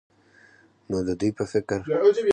نو 0.89 0.97
د 1.07 1.09
دوي 1.19 1.31
په 1.37 1.43
فکر 1.51 1.79